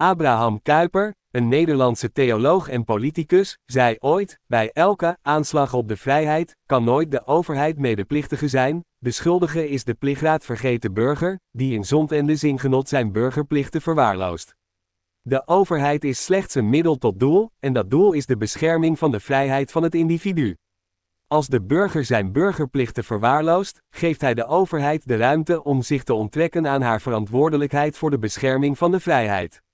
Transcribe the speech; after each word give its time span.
Abraham 0.00 0.62
Kuyper, 0.62 1.14
een 1.30 1.48
Nederlandse 1.48 2.12
theoloog 2.12 2.68
en 2.68 2.84
politicus, 2.84 3.58
zei 3.64 3.96
ooit: 3.98 4.38
Bij 4.46 4.70
elke 4.72 5.18
aanslag 5.22 5.74
op 5.74 5.88
de 5.88 5.96
vrijheid 5.96 6.56
kan 6.66 6.84
nooit 6.84 7.10
de 7.10 7.26
overheid 7.26 7.78
medeplichtige 7.78 8.48
zijn, 8.48 8.84
de 8.98 9.10
schuldige 9.10 9.68
is 9.68 9.84
de 9.84 9.94
plichtraad 9.94 10.44
vergeten 10.44 10.94
burger, 10.94 11.40
die 11.50 11.74
in 11.74 11.84
zond 11.84 12.12
en 12.12 12.26
de 12.26 12.36
zingenot 12.36 12.88
zijn 12.88 13.12
burgerplichten 13.12 13.80
verwaarloost. 13.80 14.54
De 15.20 15.46
overheid 15.46 16.04
is 16.04 16.24
slechts 16.24 16.54
een 16.54 16.68
middel 16.68 16.96
tot 16.96 17.20
doel, 17.20 17.50
en 17.58 17.72
dat 17.72 17.90
doel 17.90 18.12
is 18.12 18.26
de 18.26 18.36
bescherming 18.36 18.98
van 18.98 19.10
de 19.10 19.20
vrijheid 19.20 19.72
van 19.72 19.82
het 19.82 19.94
individu. 19.94 20.56
Als 21.26 21.46
de 21.46 21.62
burger 21.62 22.04
zijn 22.04 22.32
burgerplichten 22.32 23.04
verwaarloost, 23.04 23.82
geeft 23.90 24.20
hij 24.20 24.34
de 24.34 24.46
overheid 24.46 25.08
de 25.08 25.16
ruimte 25.16 25.64
om 25.64 25.82
zich 25.82 26.02
te 26.04 26.14
onttrekken 26.14 26.66
aan 26.66 26.82
haar 26.82 27.00
verantwoordelijkheid 27.00 27.96
voor 27.96 28.10
de 28.10 28.18
bescherming 28.18 28.78
van 28.78 28.90
de 28.90 29.00
vrijheid. 29.00 29.66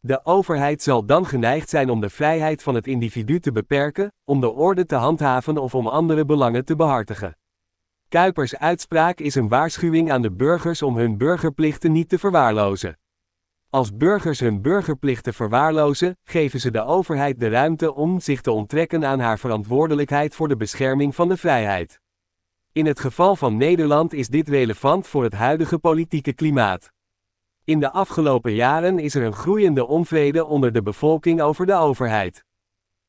De 0.00 0.24
overheid 0.24 0.82
zal 0.82 1.04
dan 1.06 1.26
geneigd 1.26 1.68
zijn 1.68 1.90
om 1.90 2.00
de 2.00 2.10
vrijheid 2.10 2.62
van 2.62 2.74
het 2.74 2.86
individu 2.86 3.40
te 3.40 3.52
beperken, 3.52 4.12
om 4.24 4.40
de 4.40 4.50
orde 4.50 4.86
te 4.86 4.94
handhaven 4.94 5.58
of 5.58 5.74
om 5.74 5.86
andere 5.86 6.24
belangen 6.24 6.64
te 6.64 6.76
behartigen. 6.76 7.38
Kuipers 8.08 8.56
uitspraak 8.56 9.18
is 9.18 9.34
een 9.34 9.48
waarschuwing 9.48 10.10
aan 10.10 10.22
de 10.22 10.32
burgers 10.32 10.82
om 10.82 10.96
hun 10.96 11.18
burgerplichten 11.18 11.92
niet 11.92 12.08
te 12.08 12.18
verwaarlozen. 12.18 12.98
Als 13.70 13.96
burgers 13.96 14.40
hun 14.40 14.62
burgerplichten 14.62 15.34
verwaarlozen, 15.34 16.16
geven 16.22 16.60
ze 16.60 16.70
de 16.70 16.84
overheid 16.84 17.40
de 17.40 17.48
ruimte 17.48 17.94
om 17.94 18.20
zich 18.20 18.40
te 18.40 18.50
onttrekken 18.50 19.04
aan 19.04 19.20
haar 19.20 19.38
verantwoordelijkheid 19.38 20.34
voor 20.34 20.48
de 20.48 20.56
bescherming 20.56 21.14
van 21.14 21.28
de 21.28 21.36
vrijheid. 21.36 22.00
In 22.72 22.86
het 22.86 23.00
geval 23.00 23.36
van 23.36 23.56
Nederland 23.56 24.12
is 24.12 24.28
dit 24.28 24.48
relevant 24.48 25.06
voor 25.06 25.22
het 25.22 25.32
huidige 25.32 25.78
politieke 25.78 26.32
klimaat. 26.32 26.92
In 27.68 27.80
de 27.80 27.92
afgelopen 27.92 28.54
jaren 28.54 28.98
is 28.98 29.14
er 29.14 29.22
een 29.22 29.32
groeiende 29.32 29.86
onvrede 29.86 30.46
onder 30.46 30.72
de 30.72 30.82
bevolking 30.82 31.40
over 31.40 31.66
de 31.66 31.74
overheid. 31.74 32.44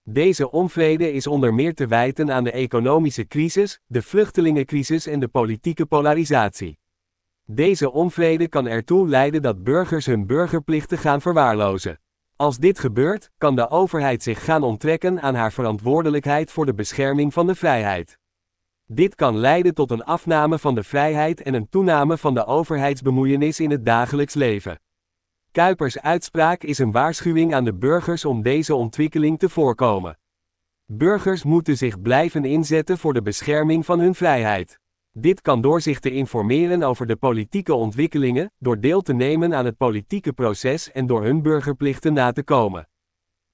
Deze 0.04 0.52
onvrede 0.52 1.12
is 1.12 1.28
onder 1.28 1.54
meer 1.54 1.74
te 1.74 1.88
wijten 1.88 2.32
aan 2.32 2.44
de 2.44 2.52
economische 2.52 3.28
crisis, 3.28 3.80
de 3.86 4.02
vluchtelingencrisis 4.02 5.06
en 5.08 5.20
de 5.20 5.28
politieke 5.28 5.86
polarisatie. 5.86 6.80
Deze 7.46 7.92
onvrede 7.92 8.48
kan 8.48 8.68
ertoe 8.68 9.08
leiden 9.08 9.42
dat 9.42 9.64
burgers 9.64 10.06
hun 10.06 10.26
burgerplichten 10.26 10.98
gaan 10.98 11.22
verwaarlozen. 11.22 12.00
Als 12.36 12.58
dit 12.58 12.80
gebeurt, 12.80 13.32
kan 13.38 13.56
de 13.56 13.70
overheid 13.70 14.24
zich 14.24 14.44
gaan 14.44 14.64
onttrekken 14.64 15.22
aan 15.22 15.36
haar 15.36 15.52
verantwoordelijkheid 15.52 16.52
voor 16.52 16.66
de 16.66 16.74
bescherming 16.74 17.34
van 17.34 17.48
de 17.48 17.56
vrijheid. 17.56 18.18
Dit 18.92 19.16
kan 19.16 19.38
leiden 19.38 19.74
tot 19.74 19.92
een 19.92 20.04
afname 20.04 20.60
van 20.60 20.76
de 20.76 20.84
vrijheid 20.84 21.42
en 21.42 21.54
een 21.54 21.70
toename 21.70 22.18
van 22.18 22.34
de 22.34 22.46
overheidsbemoeienis 22.46 23.60
in 23.60 23.72
het 23.72 23.86
dagelijks 23.86 24.34
leven. 24.34 24.82
Kuipers 25.52 26.00
uitspraak 26.00 26.64
is 26.64 26.80
een 26.80 26.92
waarschuwing 26.92 27.54
aan 27.54 27.64
de 27.64 27.74
burgers 27.74 28.26
om 28.26 28.42
deze 28.42 28.76
ontwikkeling 28.76 29.40
te 29.40 29.50
voorkomen. 29.50 30.20
Burgers 30.86 31.44
moeten 31.44 31.78
zich 31.78 32.02
blijven 32.02 32.46
inzetten 32.46 32.98
voor 32.98 33.14
de 33.14 33.22
bescherming 33.22 33.86
van 33.86 34.00
hun 34.00 34.16
vrijheid. 34.16 34.80
Dit 35.12 35.42
kan 35.42 35.62
door 35.62 35.82
zich 35.82 36.00
te 36.00 36.12
informeren 36.12 36.84
over 36.84 37.08
de 37.08 37.16
politieke 37.16 37.74
ontwikkelingen, 37.74 38.52
door 38.58 38.80
deel 38.80 39.02
te 39.02 39.14
nemen 39.14 39.54
aan 39.54 39.66
het 39.66 39.78
politieke 39.78 40.34
proces 40.34 40.92
en 40.92 41.08
door 41.08 41.24
hun 41.24 41.42
burgerplichten 41.42 42.14
na 42.14 42.32
te 42.32 42.44
komen. 42.44 42.90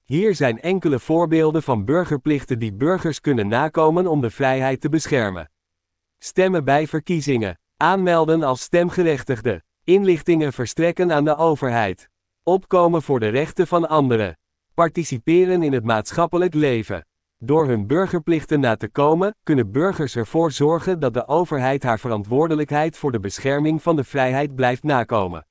Hier 0.06 0.34
zijn 0.34 0.60
enkele 0.60 0.98
voorbeelden 0.98 1.62
van 1.62 1.84
burgerplichten 1.84 2.58
die 2.58 2.72
burgers 2.72 3.20
kunnen 3.20 3.48
nakomen 3.48 4.06
om 4.06 4.20
de 4.20 4.30
vrijheid 4.30 4.80
te 4.80 4.88
beschermen. 4.88 5.50
Stemmen 6.18 6.64
bij 6.64 6.86
verkiezingen. 6.86 7.58
Aanmelden 7.76 8.42
als 8.42 8.60
stemgerechtigde. 8.60 9.62
Inlichtingen 9.84 10.52
verstrekken 10.52 11.12
aan 11.12 11.24
de 11.24 11.36
overheid. 11.36 12.08
Opkomen 12.42 13.02
voor 13.02 13.20
de 13.20 13.28
rechten 13.28 13.66
van 13.66 13.88
anderen. 13.88 14.38
Participeren 14.74 15.62
in 15.62 15.72
het 15.72 15.84
maatschappelijk 15.84 16.54
leven. 16.54 17.06
Door 17.38 17.66
hun 17.66 17.86
burgerplichten 17.86 18.60
na 18.60 18.76
te 18.76 18.88
komen, 18.88 19.36
kunnen 19.42 19.70
burgers 19.70 20.16
ervoor 20.16 20.52
zorgen 20.52 21.00
dat 21.00 21.14
de 21.14 21.28
overheid 21.28 21.82
haar 21.82 21.98
verantwoordelijkheid 21.98 22.96
voor 22.96 23.12
de 23.12 23.20
bescherming 23.20 23.82
van 23.82 23.96
de 23.96 24.04
vrijheid 24.04 24.54
blijft 24.54 24.82
nakomen. 24.82 25.46